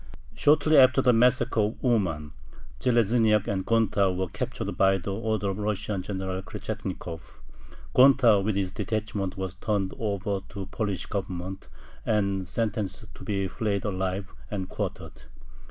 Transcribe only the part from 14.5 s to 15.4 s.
quartered.